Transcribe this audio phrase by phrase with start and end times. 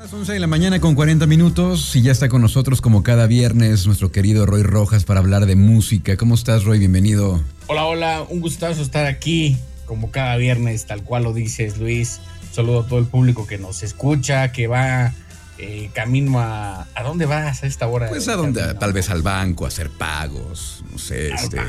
[0.00, 3.26] las 11 de la mañana con 40 minutos y ya está con nosotros como cada
[3.26, 6.16] viernes nuestro querido Roy Rojas para hablar de música.
[6.16, 6.78] ¿Cómo estás Roy?
[6.78, 7.44] Bienvenido.
[7.66, 12.20] Hola, hola, un gustazo estar aquí como cada viernes, tal cual lo dices Luis.
[12.50, 15.12] Saludo a todo el público que nos escucha, que va
[15.58, 16.88] eh, camino a...
[16.94, 18.08] ¿A dónde vas a esta hora?
[18.08, 21.60] Pues a donde, tal vez al banco, a hacer pagos, no sé, este,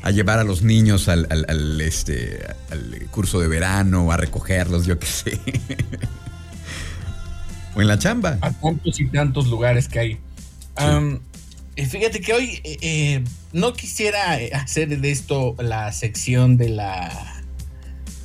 [0.00, 2.40] a llevar a los niños al, al, este,
[2.70, 5.40] al curso de verano, a recogerlos, yo qué sé.
[7.76, 8.38] o en la chamba.
[8.40, 10.18] A tantos y tantos lugares que hay.
[11.76, 17.36] fíjate que hoy eh, eh, no quisiera hacer de esto la sección de la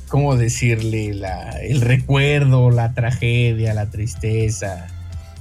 [0.08, 1.14] ¿cómo decirle?
[1.14, 4.86] La, el recuerdo, la tragedia, la tristeza.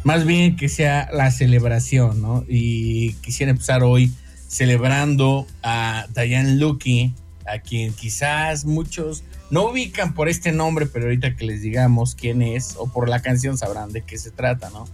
[0.03, 2.45] Más bien que sea la celebración, ¿no?
[2.47, 4.13] Y quisiera empezar hoy
[4.47, 7.13] celebrando a Diane Lucky,
[7.45, 12.41] a quien quizás muchos no ubican por este nombre, pero ahorita que les digamos quién
[12.41, 14.87] es, o por la canción sabrán de qué se trata, ¿no?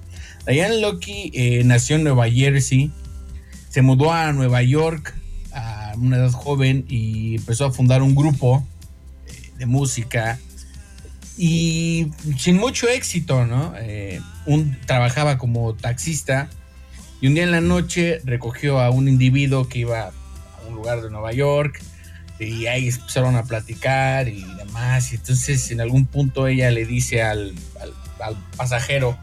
[0.47, 2.91] Diane Lucky eh, nació en Nueva Jersey,
[3.69, 5.13] se mudó a Nueva York
[5.53, 8.65] a una edad joven y empezó a fundar un grupo
[9.59, 10.39] de música
[11.37, 12.07] y
[12.39, 13.73] sin mucho éxito, ¿no?
[13.77, 16.49] Eh, un, trabajaba como taxista
[17.21, 20.11] y un día en la noche recogió a un individuo que iba a
[20.67, 21.79] un lugar de Nueva York
[22.39, 25.11] y ahí empezaron a platicar y demás.
[25.11, 27.53] Y entonces en algún punto ella le dice al,
[28.55, 29.17] pasajero,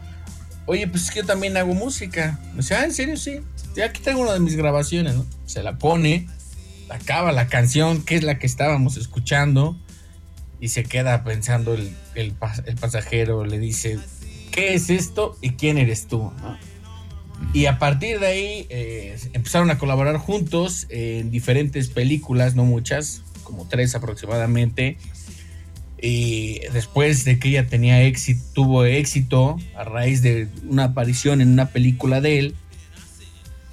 [0.65, 2.39] oye, pues es que yo también hago música.
[2.51, 3.17] Me dice, ah, ¿en serio?
[3.17, 3.41] Sí.
[3.83, 5.25] aquí tengo una de mis grabaciones, ¿no?
[5.45, 6.27] Se la pone,
[6.89, 9.77] acaba la canción, que es la que estábamos escuchando
[10.59, 13.99] y se queda pensando el, el, pasajero, le dice,
[14.51, 16.31] ¿qué es esto y quién eres tú?
[17.53, 23.21] Y a partir de ahí eh, empezaron a colaborar juntos en diferentes películas, no muchas,
[23.43, 24.97] como tres aproximadamente.
[26.01, 31.49] Y después de que ella tenía éxito, tuvo éxito a raíz de una aparición en
[31.49, 32.55] una película de él,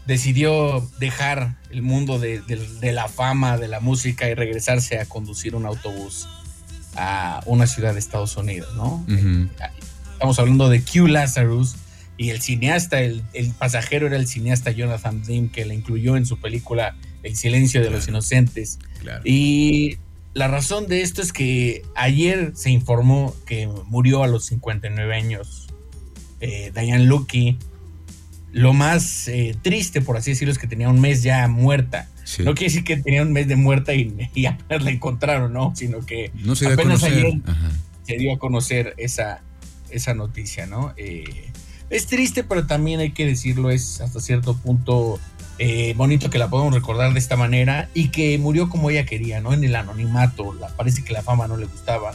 [0.06, 5.55] decidió dejar el mundo de, de la fama, de la música y regresarse a conducir
[5.55, 6.28] un autobús
[6.96, 9.05] a una ciudad de Estados Unidos, ¿no?
[10.12, 11.77] Estamos hablando de Q Lazarus
[12.17, 13.23] y el cineasta, el,
[13.58, 17.90] pasajero era el cineasta Jonathan Demme que le incluyó en su película El silencio de
[17.90, 18.78] los inocentes.
[19.24, 19.98] Y
[20.34, 25.68] la razón de esto es que ayer se informó que murió a los 59 años
[26.40, 27.58] eh, Diane Lucky.
[28.52, 32.08] Lo más eh, triste, por así decirlo, es que tenía un mes ya muerta.
[32.39, 34.14] No quiere decir que tenía un mes de muerta y,
[34.46, 35.74] apenas la encontraron, ¿no?
[35.74, 36.30] Sino que
[36.70, 37.40] apenas ayer
[38.06, 39.42] se dio a conocer esa,
[39.90, 40.92] esa noticia, ¿no?
[40.96, 41.51] Eh,
[41.92, 45.20] es triste, pero también hay que decirlo, es hasta cierto punto
[45.58, 49.41] eh, bonito que la podamos recordar de esta manera y que murió como ella quería,
[49.41, 49.53] ¿no?
[49.53, 52.13] En el anonimato, la, parece que la fama no le gustaba.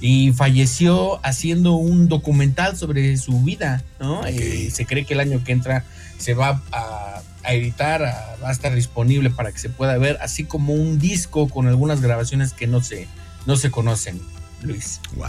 [0.00, 4.26] Y falleció haciendo un documental sobre su vida, ¿no?
[4.26, 5.84] Eh, se cree que el año que entra
[6.18, 8.02] se va a a editar,
[8.42, 12.00] va a estar disponible para que se pueda ver, así como un disco con algunas
[12.00, 13.06] grabaciones que no se,
[13.46, 14.20] no se conocen.
[14.62, 15.00] Luis.
[15.16, 15.26] Wow.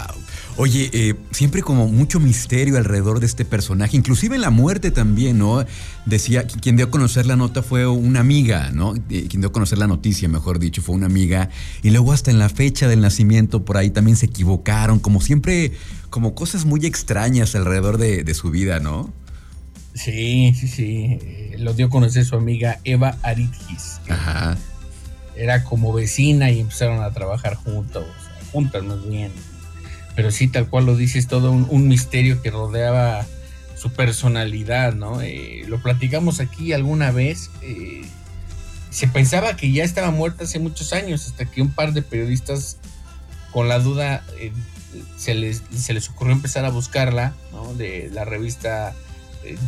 [0.56, 5.38] Oye, eh, siempre como mucho misterio alrededor de este personaje, inclusive en la muerte también,
[5.38, 5.66] ¿no?
[6.06, 8.96] Decía, quien dio a conocer la nota fue una amiga, ¿no?
[9.10, 11.50] Eh, quien dio a conocer la noticia, mejor dicho, fue una amiga.
[11.84, 15.74] Y luego hasta en la fecha del nacimiento por ahí también se equivocaron, como siempre,
[16.10, 19.14] como cosas muy extrañas alrededor de, de su vida, ¿no?
[19.98, 21.20] Sí, sí, sí.
[21.22, 24.00] Eh, lo dio a conocer su amiga Eva Aritgis.
[24.08, 24.58] Ajá.
[25.36, 28.06] Era como vecina y empezaron a trabajar juntos,
[28.58, 29.32] juntas más bien.
[30.16, 33.26] Pero sí, tal cual lo dices, todo un, misterio que rodeaba
[33.76, 35.22] su personalidad, ¿no?
[35.22, 37.52] Eh, lo platicamos aquí alguna vez.
[37.62, 38.02] Eh,
[38.90, 42.78] se pensaba que ya estaba muerta hace muchos años, hasta que un par de periodistas,
[43.52, 44.24] con la duda,
[45.18, 47.76] se, les, se les ocurrió empezar a buscarla, ¿no?
[47.76, 48.96] De la revista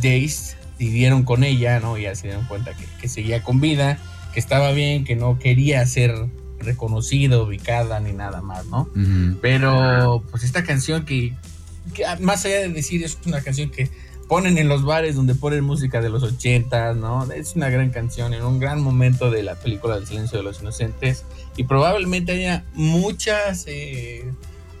[0.02, 1.98] Days vivieron con ella, ¿no?
[1.98, 3.98] Ya se dieron cuenta que, seguía con vida,
[4.32, 6.14] que estaba bien, que no quería ser
[6.60, 8.88] reconocido, ubicada ni nada más, ¿no?
[9.40, 11.34] Pero pues esta canción que,
[12.20, 13.90] más allá de decir es una canción que
[14.28, 17.30] ponen en los bares donde ponen música de los 80, ¿no?
[17.32, 20.60] Es una gran canción en un gran momento de la película del silencio de los
[20.60, 21.24] inocentes
[21.56, 24.30] y probablemente haya muchas eh,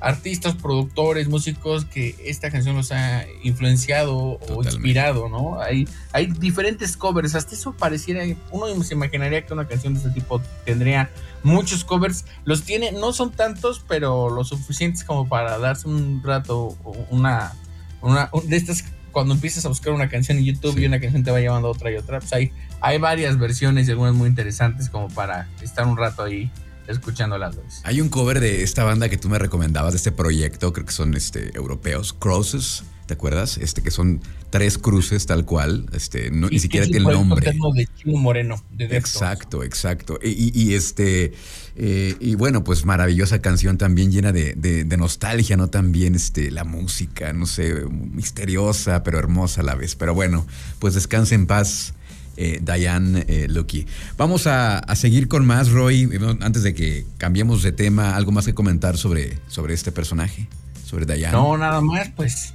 [0.00, 5.60] artistas, productores, músicos que esta canción los ha influenciado o inspirado, ¿no?
[5.60, 10.10] Hay, hay diferentes covers, hasta eso pareciera, uno se imaginaría que una canción de este
[10.10, 11.10] tipo tendría
[11.42, 16.76] muchos covers, los tiene, no son tantos, pero lo suficientes como para darse un rato,
[17.10, 17.52] una,
[18.00, 21.30] una de estas, cuando empiezas a buscar una canción en YouTube y una canción te
[21.30, 24.88] va llevando a otra y otra, pues hay, hay varias versiones y algunas muy interesantes
[24.88, 26.50] como para estar un rato ahí
[26.90, 27.80] escuchando las dos.
[27.84, 30.92] Hay un cover de esta banda que tú me recomendabas, de este proyecto, creo que
[30.92, 32.84] son este, europeos, Crosses.
[33.10, 33.58] ¿te acuerdas?
[33.58, 34.20] Este, que son
[34.50, 37.44] tres cruces tal cual, este, no, ni siquiera tiene el nombre.
[37.44, 40.20] de Chino Moreno, de Exacto, exacto.
[40.22, 41.32] Y, este,
[41.74, 45.66] eh, y bueno, pues maravillosa canción también llena de, de, nostalgia, ¿no?
[45.66, 49.96] También este, la música, no sé, misteriosa, pero hermosa a la vez.
[49.96, 50.46] Pero bueno,
[50.78, 51.94] pues descanse en paz.
[52.42, 53.86] Eh, Diane eh, Lucky.
[54.16, 56.08] Vamos a, seguir con más, Roy.
[56.40, 60.48] Antes de que cambiemos de tema, ¿algo más que comentar sobre, sobre este personaje?
[60.82, 61.36] Sobre Diane.
[61.36, 62.54] No, nada más, pues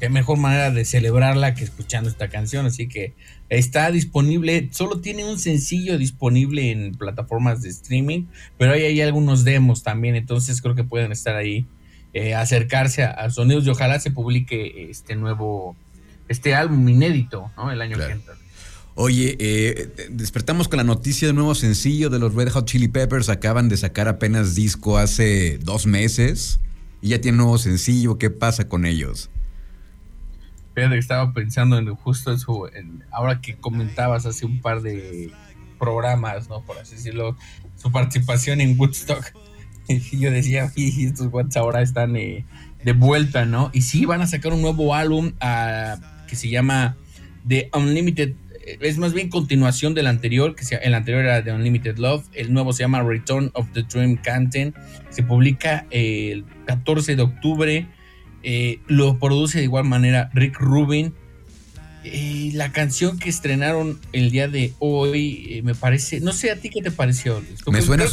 [0.00, 2.64] qué mejor manera de celebrarla que escuchando esta canción.
[2.64, 3.12] Así que
[3.50, 8.24] está disponible, solo tiene un sencillo disponible en plataformas de streaming,
[8.56, 11.66] pero hay, hay algunos demos también, entonces creo que pueden estar ahí,
[12.14, 15.76] eh, acercarse a, sonidos y ojalá se publique este nuevo,
[16.26, 17.70] este álbum inédito, ¿no?
[17.70, 18.34] El año que entra.
[18.98, 23.28] Oye, eh, despertamos con la noticia del nuevo sencillo de los Red Hot Chili Peppers.
[23.28, 26.60] Acaban de sacar apenas disco hace dos meses
[27.02, 28.16] y ya tiene nuevo sencillo.
[28.16, 29.28] ¿Qué pasa con ellos?
[30.74, 32.70] Fíjate estaba pensando en justo eso,
[33.10, 35.30] ahora que comentabas hace un par de
[35.78, 36.62] programas, ¿no?
[36.62, 37.36] Por así decirlo,
[37.76, 39.24] su participación en Woodstock.
[39.88, 42.44] Y yo decía, estos guantes ahora están eh,
[42.82, 43.70] de vuelta, ¿no?
[43.72, 46.96] Y sí, van a sacar un nuevo álbum ah, que se llama
[47.46, 48.34] The Unlimited.
[48.66, 52.26] Eh, es más bien continuación del anterior, que el anterior era The Unlimited Love.
[52.34, 54.74] El nuevo se llama Return of the Dream Canten.
[55.10, 57.88] Se publica el 14 de octubre
[58.48, 61.12] eh, lo produce de igual manera Rick Rubin.
[62.04, 66.56] y la canción que estrenaron el día de hoy eh, me parece, no sé a
[66.60, 67.42] ti qué te pareció.
[67.68, 68.04] Me suena,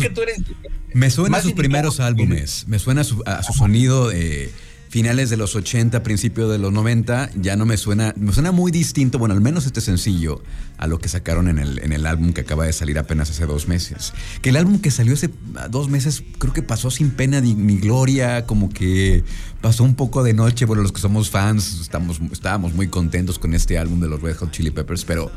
[0.95, 4.49] me suena a sus primeros álbumes, me suena a su, a su sonido de
[4.93, 8.71] finales de los 80, principios de los 90, ya no me suena, me suena muy
[8.71, 10.43] distinto, bueno, al menos este sencillo,
[10.77, 13.47] a lo que sacaron en el, en el álbum que acaba de salir apenas hace
[13.47, 14.13] dos meses.
[14.43, 15.31] Que el álbum que salió hace
[15.71, 19.23] dos meses creo que pasó sin pena ni, gloria, como que
[19.61, 23.55] pasó un poco de noche, bueno, los que somos fans estamos, estábamos muy contentos con
[23.55, 25.31] este álbum de los Red Hot Chili Peppers, pero,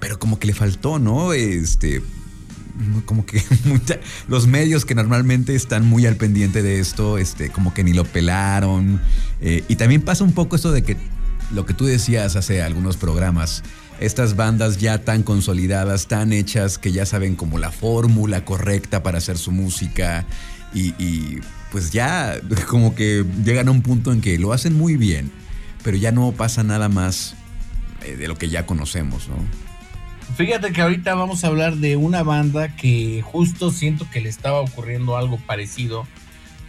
[0.00, 1.34] pero como que le faltó, ¿no?
[1.34, 2.00] Este
[3.04, 3.42] como que
[4.28, 8.04] los medios que normalmente están muy al pendiente de esto, este, como que ni lo
[8.04, 9.00] pelaron.
[9.40, 10.96] Eh, y también pasa un poco esto de que
[11.52, 13.62] lo que tú decías hace algunos programas,
[14.00, 19.18] estas bandas ya tan consolidadas, tan hechas, que ya saben como la fórmula correcta para
[19.18, 20.26] hacer su música
[20.72, 21.38] y,
[21.70, 25.30] pues ya como que llegan a un punto en que lo hacen muy bien,
[25.82, 27.36] pero ya no pasa nada más
[28.04, 29.63] eh, de lo que ya conocemos, ¿no?
[30.36, 34.60] Fíjate que ahorita vamos a hablar de una banda que justo siento que le estaba
[34.60, 36.08] ocurriendo algo parecido,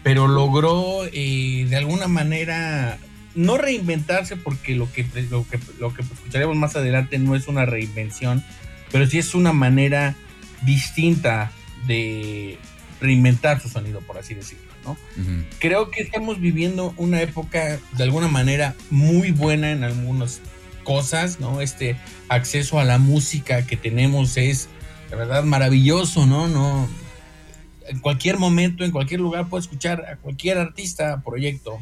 [0.03, 2.99] pero logró eh, de alguna manera
[3.33, 7.65] no reinventarse porque lo que, lo que, lo que escucharemos más adelante no es una
[7.65, 8.43] reinvención,
[8.91, 10.15] pero sí es una manera
[10.61, 11.51] distinta
[11.87, 12.57] de
[13.01, 14.65] reinventar su sonido, por así decirlo.
[14.85, 14.97] ¿no?
[15.59, 20.41] Creo que estamos viviendo una época de alguna manera muy buena en algunos
[20.85, 21.59] cosas, ¿no?
[21.59, 21.97] Este
[22.29, 24.69] acceso a la música que tenemos es
[25.09, 26.47] de verdad maravilloso, ¿no?
[26.47, 26.87] No
[27.87, 31.79] en cualquier momento, en cualquier lugar puedo escuchar a cualquier artista, proyecto.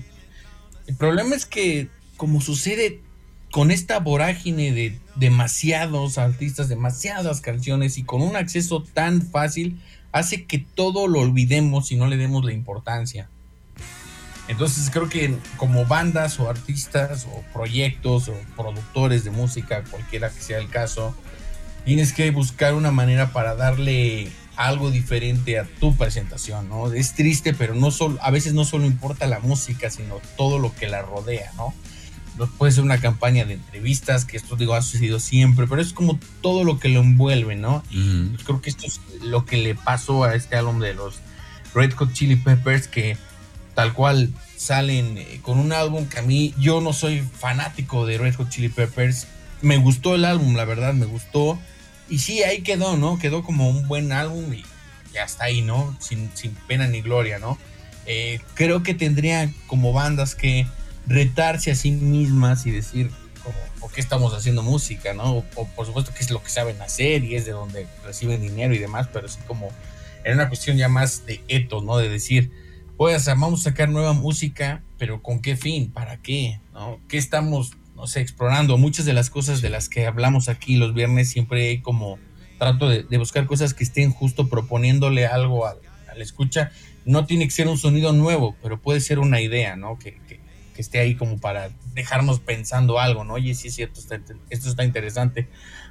[0.88, 3.02] El problema es que como sucede
[3.52, 9.80] con esta vorágine de demasiados artistas, demasiadas canciones y con un acceso tan fácil,
[10.12, 13.30] hace que todo lo olvidemos y no le demos la importancia.
[14.48, 20.42] Entonces creo que como bandas o artistas o proyectos o productores de música, cualquiera que
[20.42, 21.16] sea el caso,
[21.86, 26.92] tienes que buscar una manera para darle algo diferente a tu presentación, ¿no?
[26.94, 30.76] Es triste, pero no solo, a veces no solo importa la música, sino todo lo
[30.76, 31.74] que la rodea, ¿no?
[32.58, 36.20] Puede ser una campaña de entrevistas, que esto digo ha sucedido siempre, pero es como
[36.42, 37.84] todo lo que lo envuelve, ¿no?
[37.92, 41.16] Y pues creo que esto es lo que le pasó a este álbum de los
[41.76, 43.18] Red Hot Chili Peppers, que
[43.76, 48.18] tal cual salen eh, con un álbum que a mí yo no soy fanático de
[48.18, 49.28] Red Hot Chili Peppers.
[49.62, 51.60] Me gustó el álbum, la verdad, me gustó.
[52.10, 53.18] Y sí, ahí quedó, ¿no?
[53.18, 54.64] Quedó como un buen álbum y
[55.14, 55.96] ya está ahí, ¿no?
[56.00, 56.30] Sin,
[56.68, 57.58] pena ni gloria, ¿no?
[58.06, 60.68] Eh, creo que tendría como bandas que
[61.08, 63.10] retarse a sí mismas y decir,
[63.80, 65.44] ¿por qué estamos haciendo música, ¿no?
[65.56, 68.74] O, por supuesto que es lo que saben hacer y es de donde reciben dinero
[68.74, 69.70] y demás, pero sí como
[70.24, 71.98] en una cuestión ya más de eto, ¿no?
[71.98, 72.52] De decir,
[72.98, 75.92] pues vamos a sacar nueva música, pero ¿con qué fin?
[75.92, 76.60] ¿Para qué?
[76.74, 77.00] ¿No?
[77.08, 78.78] ¿Qué estamos, no sé, explorando?
[78.78, 82.20] Muchas de las cosas de las que hablamos aquí los viernes siempre hay como
[82.58, 85.78] trato de, buscar cosas que estén justo proponiéndole algo al,
[86.16, 86.72] la escucha.
[87.06, 89.98] No tiene que ser un sonido nuevo, pero puede ser una idea, ¿no?
[90.00, 90.22] Que,
[90.76, 93.36] esté ahí como para dejarnos pensando algo, ¿no?
[93.36, 94.00] Oye, sí es cierto,
[94.50, 95.48] esto está interesante.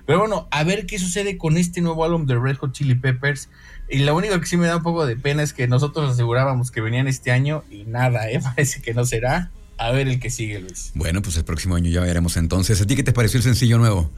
[0.06, 3.48] Pero bueno, a ver qué sucede con este nuevo álbum de Red Hot Chili Peppers.
[3.92, 6.70] Y lo único que sí me da un poco de pena es que nosotros asegurábamos
[6.70, 8.40] que venían este año y nada, ¿eh?
[8.42, 9.50] parece que no será.
[9.76, 10.92] a ver el que sigue, Luis.
[10.94, 12.80] Bueno, pues el próximo año ya veremos entonces.
[12.80, 14.10] ¿A ti qué te pareció el sencillo nuevo?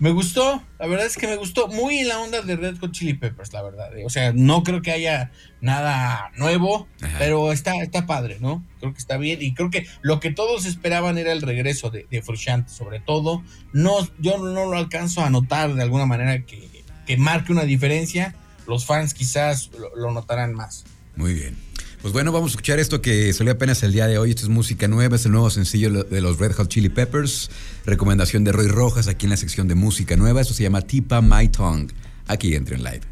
[0.00, 2.92] Me gustó, la verdad es que me gustó muy en la onda de Red Hot
[2.92, 3.88] Chili Peppers, la verdad.
[4.04, 5.30] O sea, no creo que haya
[5.62, 6.86] nada nuevo,
[7.18, 8.62] pero está, está padre, ¿no?
[8.80, 12.06] Creo que está bien y creo que lo que todos esperaban era el regreso de,
[12.10, 13.42] de Frusciante, sobre todo.
[13.72, 16.68] No, yo no lo alcanzo a notar de alguna manera que,
[17.06, 18.34] que marque una diferencia.
[18.66, 20.84] Los fans quizás lo, notarán más.
[21.16, 21.56] Muy bien.
[22.02, 24.30] Pues bueno, vamos a escuchar esto que salió apenas el día de hoy.
[24.30, 27.50] Esto es música nueva, es el nuevo sencillo de los Red Hot Chili Peppers.
[27.86, 30.40] Recomendación de Roy Rojas aquí en la sección de música nueva.
[30.42, 31.94] Esto se llama Tipa My Tongue.
[32.26, 33.02] Aquí en live.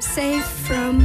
[0.00, 1.04] Safe from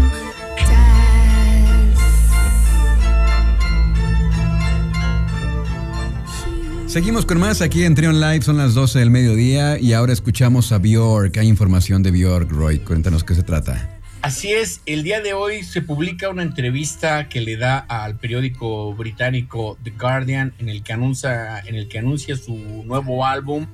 [6.94, 10.72] Seguimos con más aquí en Trion Live, son las 12 del mediodía y ahora escuchamos
[10.72, 11.36] a Bjork.
[11.38, 12.78] Hay información de Bjork, Roy.
[12.78, 14.00] Cuéntanos qué se trata.
[14.22, 18.94] Así es, el día de hoy se publica una entrevista que le da al periódico
[18.94, 23.66] británico The Guardian en el que anuncia, en el que anuncia su nuevo álbum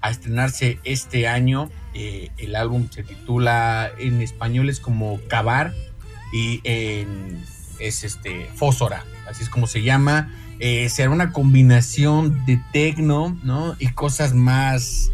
[0.00, 1.70] a estrenarse este año.
[1.94, 5.72] Eh, el álbum se titula en español es como Cavar
[6.32, 7.42] y en,
[7.78, 13.74] es este Fósora, así es como se llama eh, será una combinación de tecno, ¿no?
[13.80, 15.10] Y cosas más,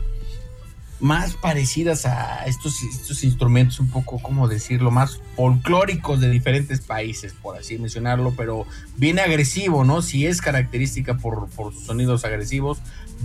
[1.00, 4.90] más parecidas a estos, estos instrumentos, un poco, ¿cómo decirlo?
[4.90, 10.02] Más folclóricos de diferentes países, por así mencionarlo, pero viene agresivo, ¿no?
[10.02, 12.78] Si es característica por, por sus sonidos agresivos,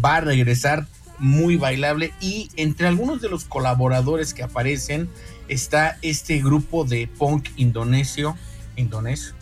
[0.03, 0.88] va a regresar
[1.19, 5.10] muy bailable y entre algunos de los colaboradores que aparecen
[5.48, 8.38] está este grupo de punk indonesio,
[8.75, 9.34] indonesio,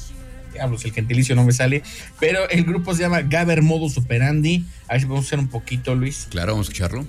[0.53, 1.83] diablos, el gentilicio no me sale,
[2.19, 4.65] pero el grupo se llama Gaber Modus Operandi.
[4.87, 6.27] A ver si podemos hacer un poquito, Luis.
[6.29, 7.05] Claro, vamos a escucharlo.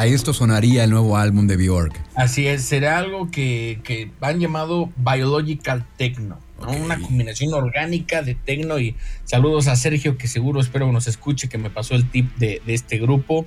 [0.00, 1.92] A esto sonaría el nuevo álbum de Bjork.
[2.14, 8.78] Así es, será algo que, que han llamado Biological Techno, una combinación orgánica de techno
[8.78, 12.34] y saludos a Sergio que seguro espero que nos escuche que me pasó el tip
[12.36, 13.46] de, este grupo.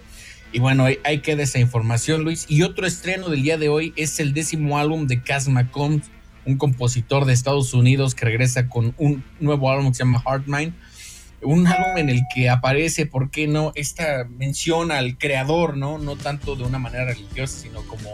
[0.51, 2.45] Y bueno, ahí, ahí, queda esa información, Luis.
[2.47, 6.11] Y otro estreno del día de hoy es el décimo álbum de Casma Combs,
[6.45, 10.75] un compositor de Estados Unidos que regresa con un nuevo álbum que se llama Heartmind
[11.43, 13.71] un álbum en el que aparece, ¿por qué no?
[13.75, 15.97] Esta mención al creador, ¿no?
[15.97, 18.09] No tanto de una manera religiosa, sino como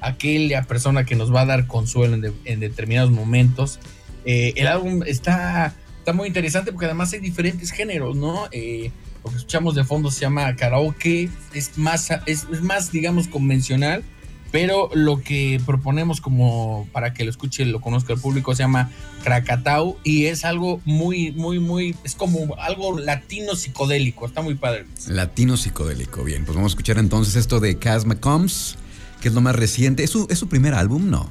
[0.00, 2.14] aquella persona que nos va a dar consuelo
[2.44, 3.80] en, determinados momentos.
[4.24, 8.48] Eh, el álbum está, está muy interesante porque además hay diferentes géneros, ¿no?
[8.52, 8.90] Eh,
[9.24, 14.04] lo que escuchamos de fondo se llama karaoke, es más, es más digamos, convencional
[14.50, 18.90] pero lo que proponemos como para que lo escuche, lo conozca el público, se llama
[19.22, 24.86] Krakatau y es algo muy, muy, muy, es como algo latino psicodélico, está muy padre.
[25.08, 28.76] Latino psicodélico, bien, pues vamos a escuchar entonces esto de Casma Combs,
[29.20, 31.10] que es lo más reciente, ¿es su, ¿es su primer álbum?
[31.10, 31.30] No.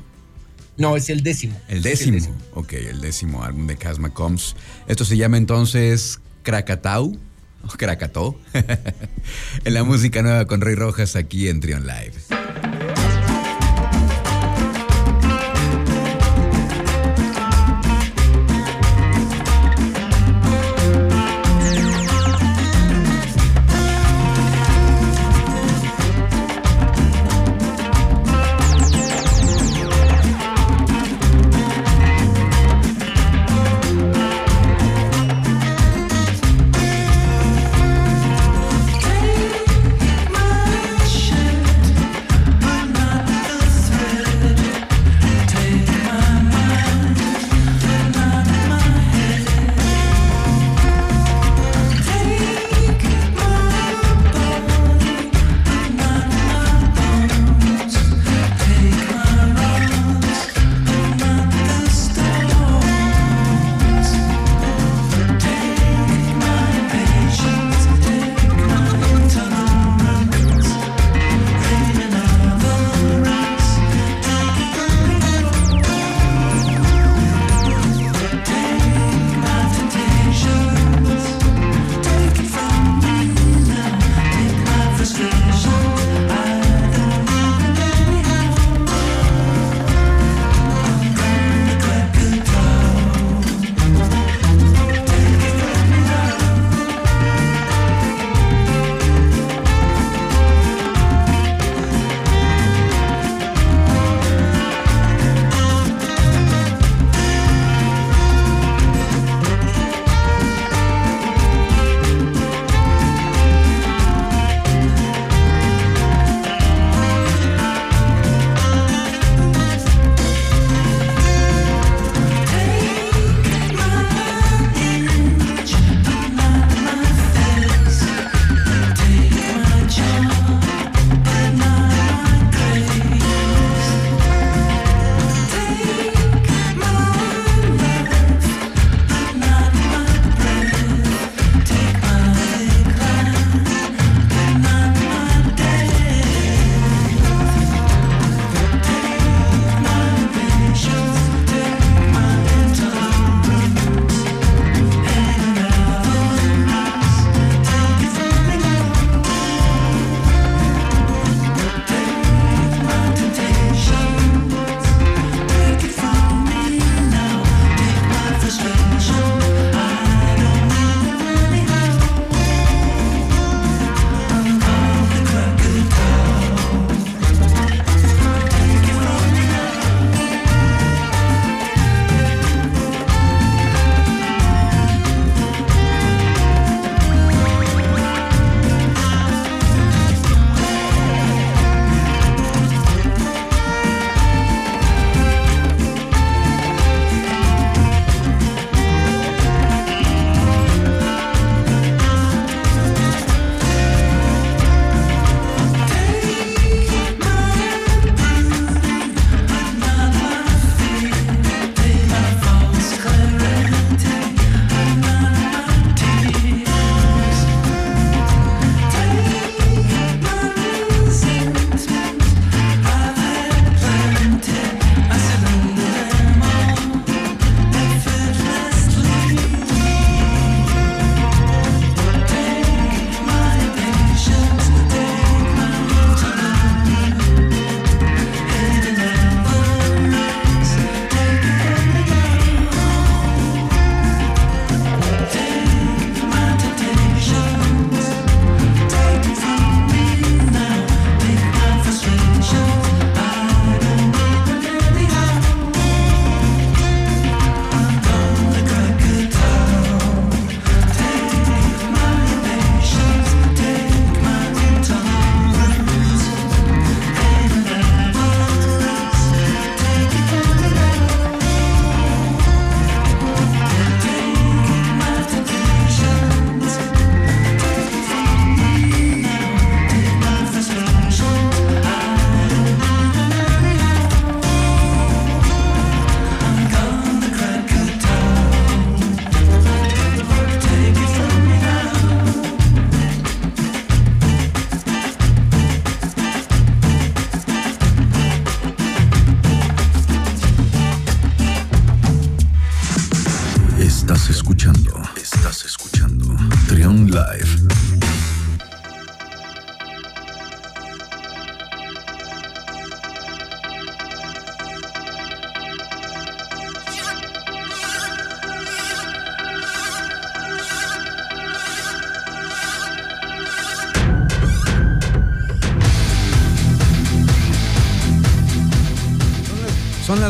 [0.78, 1.60] No, es el décimo.
[1.68, 2.20] El décimo.
[2.54, 4.56] Ok, el décimo álbum de Casma Combs.
[4.88, 7.18] Esto se llama entonces Krakatau.
[7.64, 8.38] O Krakatau.
[9.66, 12.37] en la música nueva con Rey Rojas aquí en Trion Live.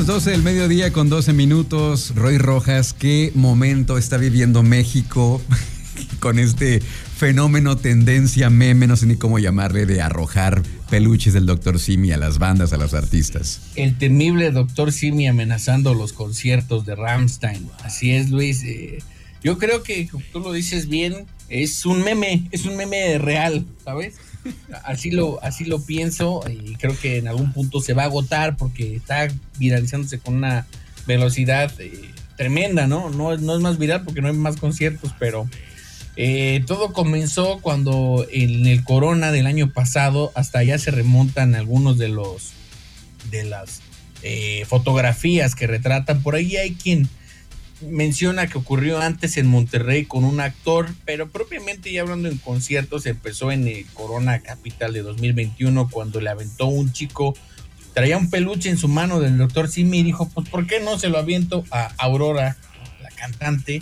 [0.08, 2.13] 12 del mediodía con 12 minutos.
[2.15, 5.41] Roy Rojas, ¿qué momento está viviendo México
[6.22, 11.78] con este fenómeno, tendencia, meme, no sé ni cómo llamarle, de arrojar peluches del Dr.
[11.78, 13.60] Simi a las bandas, a los artistas?
[13.76, 14.93] El temible Dr.
[14.93, 17.70] Simi amenazando los conciertos de Ramstein.
[17.84, 18.63] Así es, Luis.
[18.63, 19.00] Eh,
[19.43, 24.15] yo creo que, tú lo dices bien, es un meme, es un meme real, ¿sabes?
[24.84, 28.58] Así lo, así lo pienso y creo que en algún punto se va a agotar
[28.58, 30.68] porque está viralizándose con una
[31.06, 33.10] velocidad eh, tremenda, ¿no?
[33.10, 33.36] ¿no?
[33.38, 35.50] No es más viral porque no hay más conciertos, pero
[36.16, 41.98] eh, todo comenzó cuando en el Corona del año pasado, hasta allá se remontan algunos
[41.98, 42.54] de los
[43.30, 43.82] de las
[44.24, 46.24] eh, fotografías que retratan.
[46.24, 47.08] Por ahí hay quien
[47.82, 53.06] menciona que ocurrió antes en Monterrey con un actor, pero propiamente ya hablando en conciertos,
[53.06, 57.36] empezó en el Corona Capital de 2021 cuando le aventó un chico,
[57.94, 60.98] traía un peluche en su mano del doctor Simi y dijo, pues ¿por qué no
[60.98, 62.58] se lo aviento a Aurora,
[63.02, 63.82] la cantante?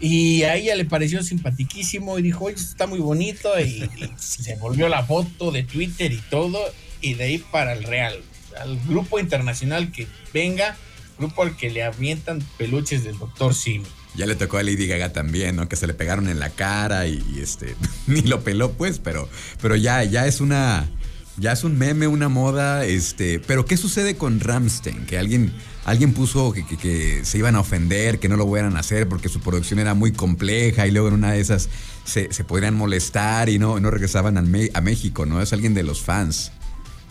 [0.00, 4.56] Y a ella le pareció simpatiquísimo y dijo, oye, está muy bonito y, y se
[4.56, 6.60] volvió la foto de Twitter y todo
[7.00, 8.20] y de ahí para el Real,
[8.60, 10.76] al grupo internacional que venga
[11.18, 13.54] grupo al que le avientan peluches del Dr.
[13.54, 13.86] Simi.
[14.14, 15.68] Ya le tocó a Lady Gaga también, ¿no?
[15.68, 17.74] Que se le pegaron en la cara y, este
[18.06, 19.28] ni lo peló pues, pero
[19.60, 20.88] pero ya ya es una
[21.36, 25.04] ya es un meme, una moda, este, pero ¿qué sucede con Ramstein?
[25.04, 25.52] Que alguien
[25.84, 29.28] alguien puso que, que, se iban a ofender, que no lo fueran a hacer porque
[29.28, 31.68] su producción era muy compleja y luego en una de esas
[32.04, 35.42] se, se podrían molestar y no, no regresaban a México, ¿no?
[35.42, 36.52] Es alguien de los fans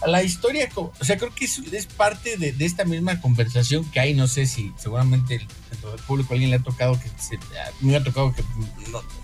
[0.08, 4.28] la historia, o sea, creo que es, parte de, esta misma conversación que hay, no
[4.28, 5.48] sé si seguramente del
[6.08, 7.39] público a alguien le ha tocado que se,
[7.82, 8.44] me ha tocado que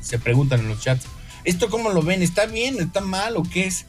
[0.02, 1.06] se preguntan en los chats,
[1.44, 2.22] ¿esto cómo lo ven?
[2.22, 2.80] ¿Está bien?
[2.80, 3.86] ¿Está mal o qué es?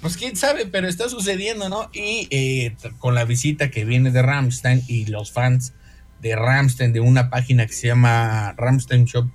[0.00, 1.88] Pues quién sabe, pero está sucediendo, ¿no?
[1.92, 5.72] Y eh, con la visita que viene de Ramstein y los fans
[6.20, 9.30] de Ramstein, de una página que se llama Ramstein Shop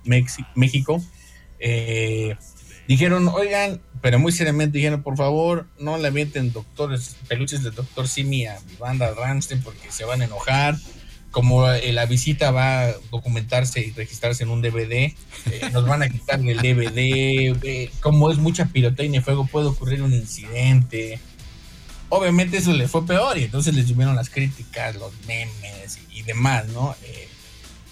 [0.54, 1.02] México,
[1.58, 2.36] eh,
[2.90, 8.08] dijeron, oigan, pero muy seriamente dijeron, por favor, no le avienten doctores, peluches del doctor
[8.08, 10.76] Simi a mi banda Ramstein porque se van a enojar.
[11.30, 15.14] Como eh, la visita va a documentarse y registrarse en un DVD, eh,
[15.72, 17.56] nos van a quitar el DVD.
[17.62, 21.20] Eh, como es mucha pirotecnia y fuego, puede ocurrir un incidente.
[22.08, 26.66] Obviamente eso le fue peor y entonces les subieron las críticas, los memes y, demás,
[26.66, 26.96] ¿no?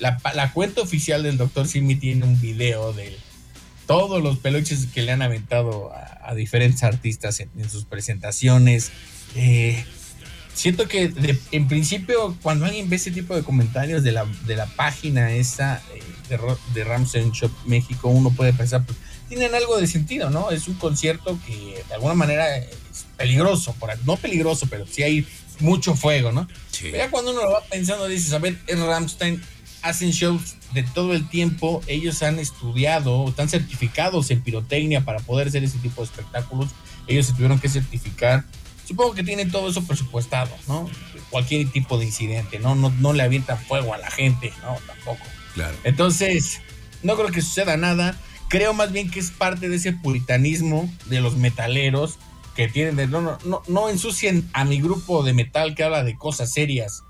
[0.01, 3.17] la, la cuenta oficial del doctor Simi tiene un video del
[3.89, 8.93] todos los peluches que le han aventado a, diferentes artistas en, sus presentaciones.
[9.35, 9.83] Eh,
[10.53, 11.11] siento que
[11.53, 15.83] en principio cuando alguien ve ese tipo de comentarios de la, de la página esa
[15.95, 16.39] eh, de,
[16.75, 20.51] de Ramsey Shop México, uno puede pensar, pues tienen algo de sentido, ¿no?
[20.51, 25.27] Es un concierto que de alguna manera es peligroso, por, no peligroso, pero sí hay
[25.61, 26.47] mucho fuego, ¿no?
[26.73, 26.91] Sí.
[26.93, 29.43] ya cuando uno lo va pensando, dices, a ver, es Ramstein,
[29.83, 35.49] hacen shows de todo el tiempo, ellos han estudiado, están certificados en pirotecnia para poder
[35.49, 36.71] hacer ese tipo de espectáculos.
[37.07, 38.45] Ellos se tuvieron que certificar.
[38.87, 40.89] Supongo que tienen todo eso presupuestado, ¿no?
[41.31, 42.75] Cualquier tipo de incidente, ¿no?
[42.75, 44.77] No, no le avientan fuego a la gente, ¿no?
[44.87, 45.25] Tampoco.
[45.55, 45.77] Claro.
[45.85, 46.61] Entonces,
[47.03, 48.19] no creo que suceda nada.
[48.49, 52.19] Creo más bien que es parte de ese puritanismo de los metaleros
[52.57, 56.03] que tienen de no, no, no, no ensucien a mi grupo de metal que habla
[56.03, 57.05] de cosas serias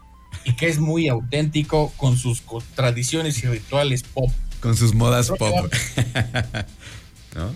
[0.49, 2.43] y que es muy auténtico con sus
[2.75, 4.31] tradiciones y rituales pop.
[4.61, 5.71] Con sus modas pop.
[7.37, 7.53] ¿No?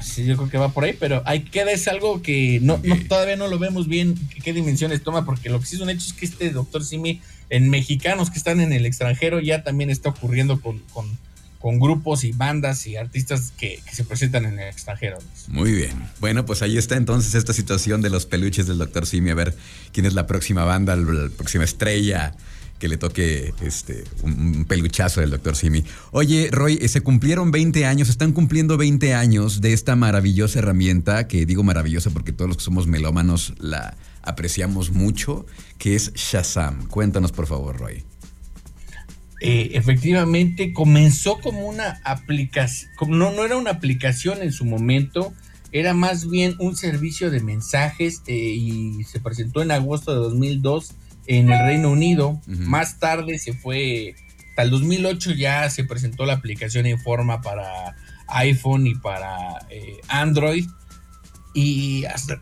[0.00, 3.36] Sí, yo creo que va por ahí, pero hay que es algo que no, todavía
[3.36, 6.12] no lo vemos bien qué dimensiones toma, porque lo que sí es un hecho es
[6.12, 10.60] que este doctor Simi en mexicanos que están en el extranjero ya también está ocurriendo
[10.60, 11.06] con con
[11.72, 15.18] grupos y bandas y artistas que, se presentan en el extranjero.
[15.48, 15.92] Muy bien.
[16.20, 19.06] Bueno, pues ahí está entonces esta situación de los peluches del Dr.
[19.06, 19.30] Simi.
[19.30, 19.56] A ver
[19.92, 22.34] quién es la próxima banda, la próxima estrella
[22.78, 25.56] que le toque este un peluchazo del Dr.
[25.56, 25.84] Simi.
[26.10, 31.28] Oye, Roy, eh, se cumplieron 20 años, están cumpliendo 20 años de esta maravillosa herramienta,
[31.28, 35.46] que digo maravillosa porque todos los que somos melómanos la apreciamos mucho,
[35.78, 36.86] que es Shazam.
[36.88, 38.04] Cuéntanos, por favor, Roy.
[39.40, 45.34] Eh, efectivamente comenzó como una aplicación, no, no era una aplicación en su momento,
[45.72, 50.94] era más bien un servicio de mensajes eh, y se presentó en agosto de 2002
[51.26, 52.40] en el Reino Unido.
[52.46, 54.14] Más tarde se fue,
[54.50, 57.96] hasta el 2008 ya se presentó la aplicación en forma para
[58.28, 60.66] iPhone y para eh, Android.
[61.54, 62.40] Y hasta,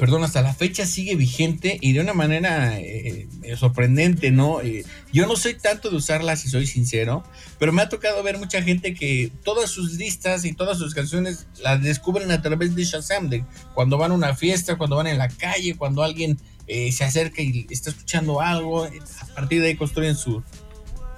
[0.00, 4.62] perdón, hasta la fecha sigue vigente y de una manera eh, eh, sorprendente, ¿no?
[4.62, 4.82] Eh,
[5.12, 7.22] yo no soy tanto de usarla, si soy sincero,
[7.58, 11.48] pero me ha tocado ver mucha gente que todas sus listas y todas sus canciones
[11.62, 15.18] las descubren a través de Shazam, de cuando van a una fiesta, cuando van en
[15.18, 20.14] la calle, cuando alguien se acerca y está escuchando algo, a partir de ahí construyen
[20.14, 20.42] su,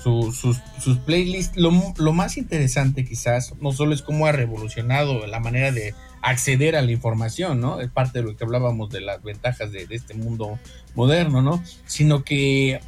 [0.03, 0.39] sus,
[0.81, 1.57] sus, playlists.
[1.57, 6.83] Lo, más interesante quizás no solo es cómo ha revolucionado la manera de acceder a
[6.83, 7.81] la información, ¿no?
[7.81, 10.59] Es parte de lo que hablábamos de las ventajas de, este mundo
[10.95, 11.63] moderno, ¿no?
[11.87, 12.81] Sino que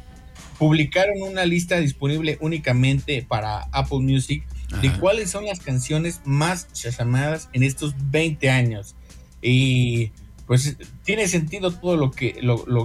[0.57, 4.45] publicaron una lista disponible únicamente para Apple Music
[4.81, 8.95] de cuáles son las canciones más llamadas en estos 20 años.
[9.41, 10.11] Y
[10.47, 12.39] pues tiene sentido todo lo que,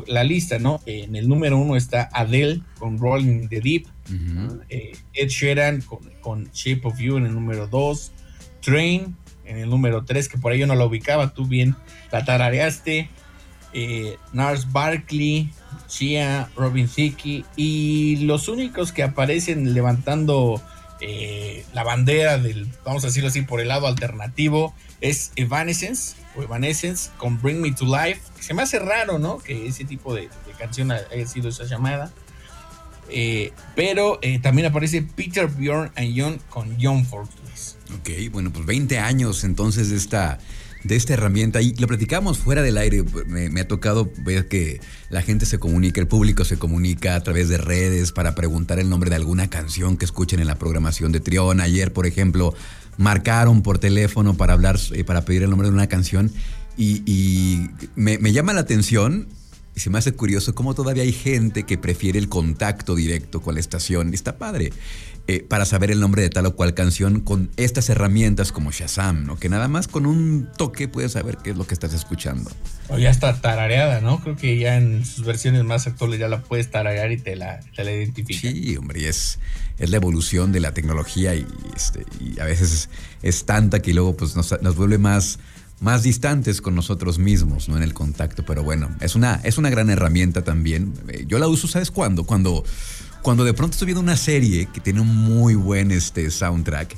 [0.06, 0.80] la lista, ¿no?
[0.86, 3.86] En el número uno está Adele con Rolling the Deep,
[4.68, 5.82] eh, Ed Sheeran
[6.22, 8.12] con, Shape of You en el número dos,
[8.62, 9.16] Train
[9.50, 11.76] en el número tres, que por ahí yo no la ubicaba, tú bien
[12.12, 13.10] la tarareaste,
[13.72, 15.50] eh, Nars Barkley,
[15.86, 20.62] Chia, Robin Thicke y los únicos que aparecen levantando
[21.00, 26.42] eh, la bandera del, vamos a decirlo así, por el lado alternativo es Evanescence o
[26.42, 28.20] Evanescence con Bring Me to Life.
[28.38, 29.38] Se me hace raro, ¿no?
[29.38, 32.12] Que ese tipo de, canción haya sido esa llamada.
[33.08, 37.04] Eh, pero también aparece Peter Bjorn and John con John
[37.60, 37.76] Fortress.
[37.98, 40.38] Ok, bueno, pues 20 años entonces de esta
[40.84, 41.60] de esta herramienta.
[41.60, 43.04] Y lo platicamos fuera del aire.
[43.26, 47.48] Me, ha tocado ver que la gente se comunica, el público se comunica a través
[47.48, 51.20] de redes para preguntar el nombre de alguna canción que escuchen en la programación de
[51.20, 51.60] Trión.
[51.60, 52.54] Ayer, por ejemplo,
[52.96, 56.32] marcaron por teléfono para hablar, eh, para pedir el nombre de una canción.
[56.76, 59.28] Y, me, me llama la atención
[59.76, 63.54] y se me hace curioso cómo todavía hay gente que prefiere el contacto directo con
[63.54, 64.14] la estación.
[64.14, 64.72] Está padre.
[65.26, 69.26] Eh, para saber el nombre de tal o cual canción con estas herramientas como Shazam,
[69.26, 69.38] ¿no?
[69.38, 72.50] Que nada más con un toque puedes saber qué es lo que estás escuchando.
[72.88, 74.20] O ya está tarareada, ¿no?
[74.20, 77.60] Creo que ya en sus versiones más actuales ya la puedes tararear y te la,
[77.76, 78.40] te la identifica.
[78.40, 79.38] Sí, hombre, y es,
[79.78, 82.88] es la evolución de la tecnología y, este, y a veces
[83.22, 85.38] es, tanta que luego pues, nos, nos vuelve más
[85.80, 87.76] más distantes con nosotros mismos, ¿no?
[87.76, 88.44] En el contacto.
[88.44, 90.92] Pero bueno, es una, es una gran herramienta también.
[91.08, 92.24] Eh, yo la uso, ¿sabes cuándo?
[92.24, 92.64] Cuando
[93.22, 96.96] cuando de pronto estoy viendo una serie que tiene un muy buen este, soundtrack,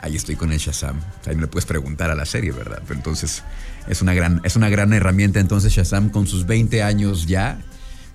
[0.00, 1.00] ahí estoy con el Shazam.
[1.26, 2.82] Ahí me le puedes preguntar a la serie, ¿verdad?
[2.86, 3.42] Pero entonces
[3.88, 7.60] es una gran, es una gran herramienta entonces Shazam con sus 20 años ya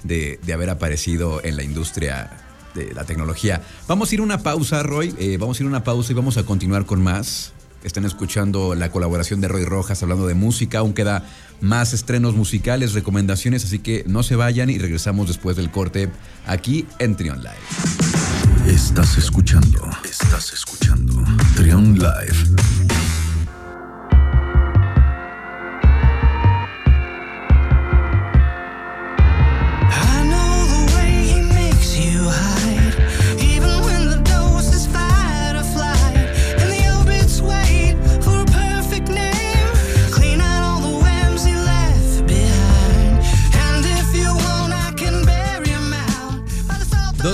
[0.04, 2.32] de, haber aparecido en la industria
[2.74, 3.62] de la tecnología.
[3.88, 5.14] Vamos a ir a una pausa, Roy.
[5.18, 7.54] Eh, vamos a ir a una pausa y vamos a continuar con más.
[7.84, 10.80] Están escuchando la colaboración de Roy Rojas hablando de música.
[10.80, 11.24] Aún queda
[11.62, 16.10] más estrenos musicales, recomendaciones, así que no se vayan y regresamos después del corte
[16.46, 18.74] aquí en Trion Live.
[18.74, 21.24] Estás escuchando, estás escuchando
[21.56, 22.79] Trion Live.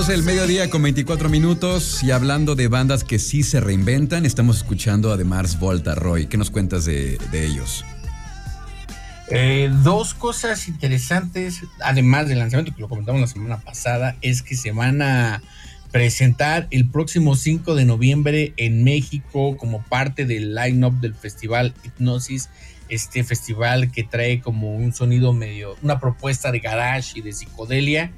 [0.08, 5.12] El mediodía con 24 minutos y hablando de bandas que sí se reinventan, estamos escuchando
[5.12, 5.24] a The
[5.58, 6.26] Volta, Roy.
[6.26, 7.84] ¿Qué nos cuentas de, ellos?
[9.30, 14.54] Eh, dos cosas interesantes, además del lanzamiento que lo comentamos la semana pasada, es que
[14.54, 15.42] se van a
[15.90, 22.48] presentar el próximo 5 de noviembre en México como parte del line-up del festival Hipnosis,
[22.88, 28.12] este festival que trae como un sonido medio, una propuesta de garage y de psicodelia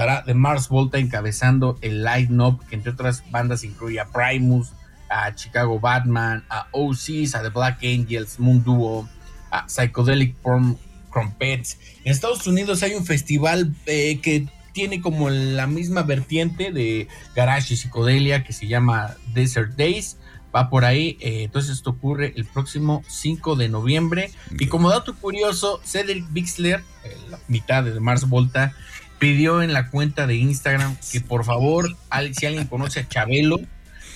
[0.00, 4.70] estará The Mars Volta encabezando el line-up, que entre otras bandas incluye a Primus,
[5.10, 9.06] a Chicago Batman, a OCs, a The Black Angels, Moon Duo,
[9.50, 10.78] a Psychedelic Form
[11.10, 11.76] Crumpets.
[12.02, 17.74] En Estados Unidos hay un festival eh, que tiene como la misma vertiente de garage
[17.74, 20.16] y psicodelia que se llama Desert Days.
[20.56, 24.30] Va por ahí, eh, entonces esto ocurre el próximo 5 de noviembre.
[24.58, 26.82] Y como dato curioso, Cedric Bixler,
[27.28, 28.74] la mitad de Mars Volta,
[29.20, 31.96] pidió en la cuenta de Instagram que por favor,
[32.36, 33.60] si alguien conoce a Chabelo,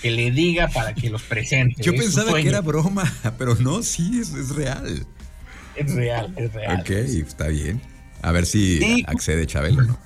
[0.01, 1.81] que le diga para que los presente.
[1.81, 5.05] Yo pensaba que era broma, pero no, sí, es, es real.
[5.75, 6.81] Es real, es real.
[6.81, 7.81] Ok, está bien.
[8.21, 9.97] A ver si accede Chabelo, ¿no?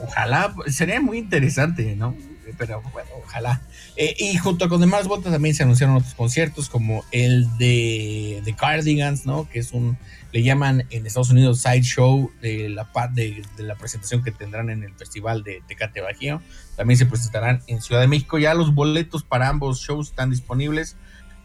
[0.00, 2.16] Ojalá, sería muy interesante, ¿no?
[2.58, 3.62] Pero bueno, ojalá.
[3.96, 8.54] Eh, y junto con demás votos también se anunciaron otros conciertos como el de, de
[8.54, 9.48] Cardigans, ¿no?
[9.50, 9.98] Que es un
[10.32, 14.82] le llaman en Estados Unidos Sideshow de la, de, de la presentación que tendrán en
[14.82, 16.40] el Festival de Tecate Bajío.
[16.74, 18.38] También se presentarán en Ciudad de México.
[18.38, 20.96] Ya los boletos para ambos shows están disponibles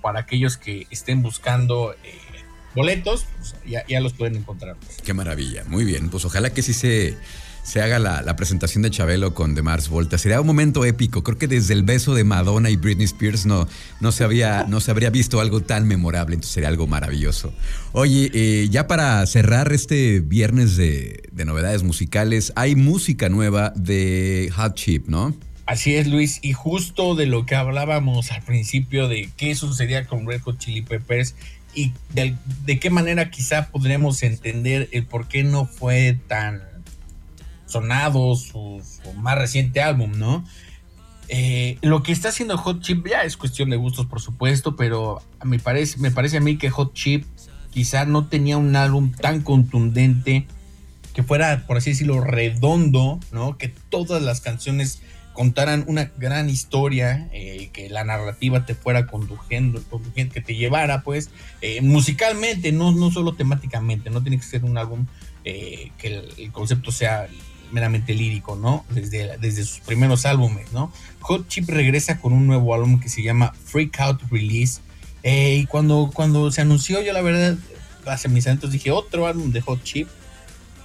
[0.02, 2.18] para aquellos que estén buscando eh,
[2.76, 4.78] boletos, pues ya, ya, los pueden encontrar.
[5.04, 6.10] Qué maravilla, muy bien.
[6.10, 7.18] Pues ojalá que sí se
[7.68, 10.18] se haga la, presentación de Chabelo con The Mars Volta.
[10.18, 11.22] Sería un momento épico.
[11.22, 13.68] Creo que desde el beso de Madonna y Britney Spears no,
[14.00, 16.36] no, se, había, no se habría visto algo tan memorable.
[16.36, 17.54] Entonces sería algo maravilloso.
[17.92, 24.50] Oye, eh, ya para cerrar este viernes de, de novedades musicales, hay música nueva de
[24.56, 25.36] Hot Chip, ¿no?
[25.66, 30.26] Así es, Luis, y justo de lo que hablábamos al principio de qué sucedía con
[30.26, 31.36] Red Hot Chili Peppers
[31.78, 36.64] y de, qué manera quizá podremos entender el por qué no fue tan
[37.68, 38.82] sonado su,
[39.18, 40.44] más reciente álbum, ¿no?
[41.30, 45.22] Eh, lo que está haciendo Hot Chip ya es cuestión de gustos, por supuesto, pero
[45.44, 47.26] me parece, me parece a mí que Hot Chip
[47.72, 50.48] quizá no tenía un álbum tan contundente
[51.14, 53.58] que fuera, por así decirlo, redondo, ¿no?
[53.58, 55.02] Que todas las canciones
[55.34, 59.82] contaran una gran historia, eh, que la narrativa te fuera conduciendo,
[60.14, 61.30] que te llevara, pues,
[61.62, 65.06] eh, musicalmente, no, no solo temáticamente, no tiene que ser un álbum
[65.44, 65.92] que
[66.38, 67.28] el, concepto sea
[67.72, 68.86] meramente lírico, ¿no?
[68.90, 70.92] Desde, desde sus primeros álbumes, ¿no?
[71.22, 74.82] Hot Chip regresa con un nuevo álbum que se llama Freak Out Release.
[75.24, 77.58] y cuando, cuando se anunció, yo la verdad,
[78.06, 80.08] hace mis años dije, otro álbum de Hot Chip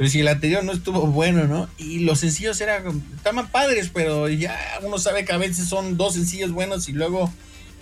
[0.03, 1.69] pero si el anterior no estuvo bueno, ¿no?
[1.79, 6.15] Y los sencillos eran, estaban padres, pero ya uno sabe que a veces son dos
[6.15, 7.33] sencillos buenos y luego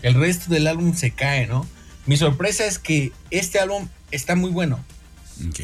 [0.03, 1.67] el resto del álbum se cae, ¿no?
[2.07, 4.85] Mi sorpresa es que este álbum está muy bueno.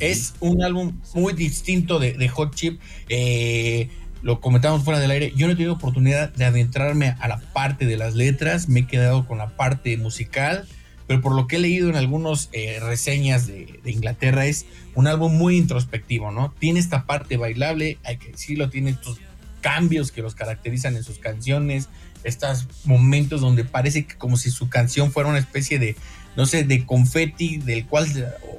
[0.00, 2.80] Es un álbum muy distinto de, Hot Chip.
[3.08, 3.88] Eh,
[4.22, 5.32] lo comentamos fuera del aire.
[5.36, 8.68] Yo no he tenido oportunidad de adentrarme a la parte de las letras.
[8.68, 10.66] Me he quedado con la parte musical
[11.06, 15.36] pero por lo que he leído en algunas eh, reseñas de, Inglaterra es un álbum
[15.36, 16.52] muy introspectivo, ¿no?
[16.58, 19.18] Tiene esta parte bailable, hay que decirlo, tiene estos
[19.60, 21.88] cambios que los caracterizan en sus canciones,
[22.24, 25.96] estos momentos donde parece que como si su canción fuera una especie de,
[26.36, 28.06] no sé, de confeti, del cual,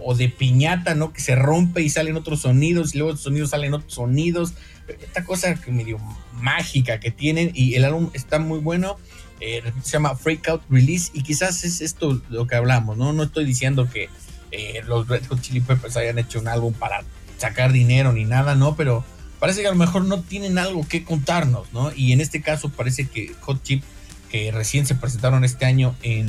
[0.04, 1.14] o de piñata, ¿no?
[1.14, 4.54] Que se rompe y salen otros sonidos, y luego otros sonidos salen otros sonidos,
[4.88, 6.00] esta cosa que medio
[6.34, 8.98] mágica que tienen, y el álbum está muy bueno
[9.40, 13.14] eh, se llama Freakout Release y quizás es esto lo que hablamos, ¿no?
[13.14, 14.10] No estoy diciendo que
[14.52, 17.04] eh, los Red Hot Chili Peppers hayan hecho un álbum para
[17.38, 18.76] sacar dinero ni nada, ¿no?
[18.76, 19.06] Pero
[19.40, 21.94] parece que a lo mejor no tienen algo que contarnos, ¿no?
[21.94, 23.84] Y en este caso parece que Hot Chip,
[24.32, 26.28] que recién se presentaron este año en,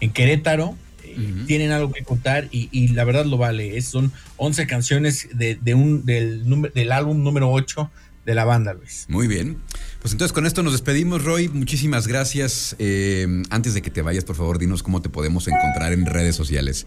[0.00, 3.76] en Querétaro, eh, tienen algo que contar y, la verdad lo vale.
[3.76, 6.44] Es, son 11 canciones de, un, del,
[6.74, 7.90] del álbum número 8
[8.24, 9.06] de la banda, Luis.
[9.08, 9.58] Muy bien.
[10.00, 11.48] Pues entonces con esto nos despedimos, Roy.
[11.48, 12.76] Muchísimas gracias.
[12.78, 16.36] Eh, antes de que te vayas, por favor, dinos cómo te podemos encontrar en redes
[16.36, 16.86] sociales.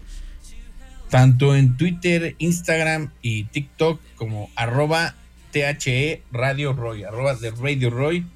[1.10, 5.14] Tanto en Twitter, Instagram y TikTok como arroba
[5.52, 8.26] THE Radio Roy, arroba de Radio Roy.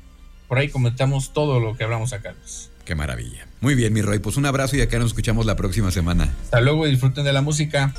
[0.47, 2.71] Por ahí comentamos todo lo que hablamos acá, Luis.
[2.89, 3.47] Qué maravilla.
[3.61, 4.19] Muy bien, mi Roy.
[4.19, 6.33] Pues un abrazo y acá nos escuchamos la próxima semana.
[6.45, 7.93] Hasta luego y disfruten de la música.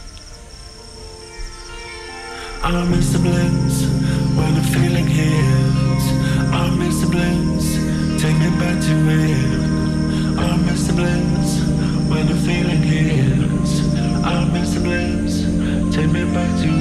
[12.10, 13.82] when the feeling hits.
[14.26, 15.44] I miss the bliss,
[15.94, 16.79] take me back to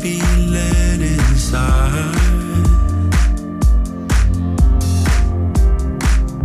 [0.00, 2.14] feeling inside.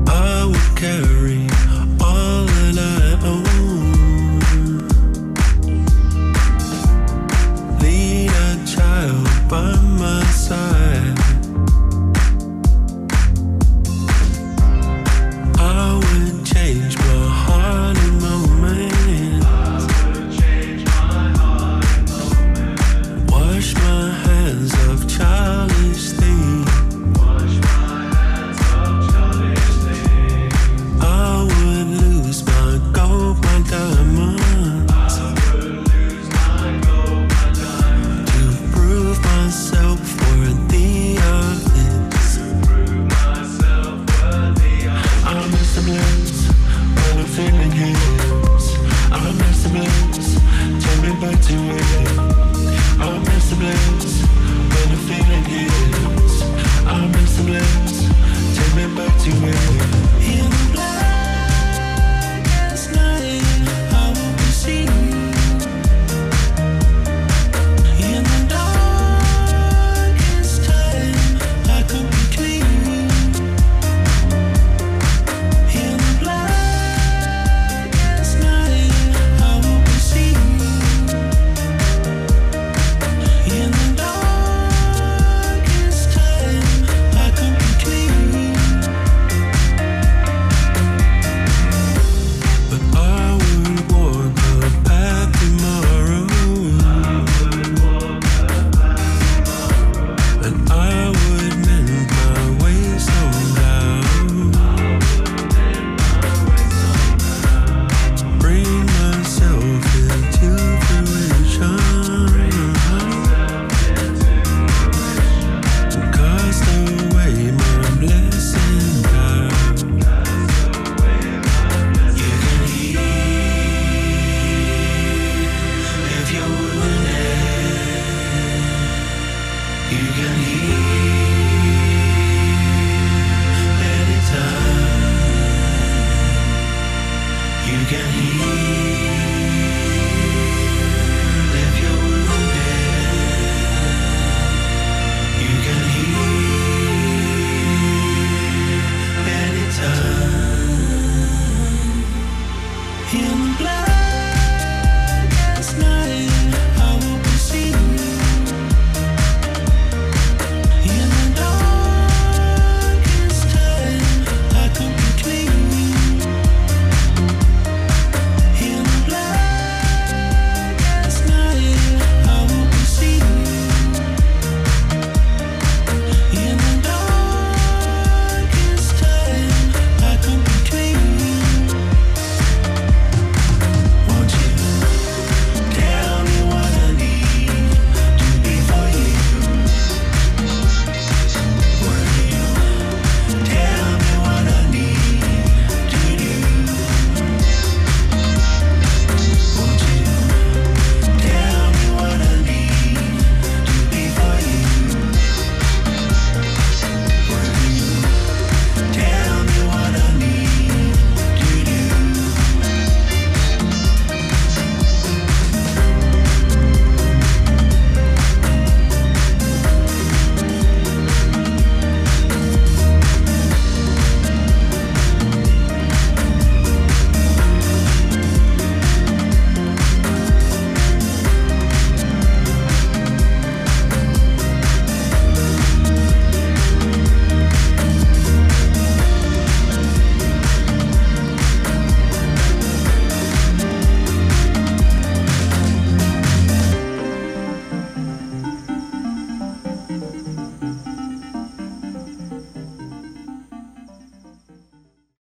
[0.08, 1.43] I will carry.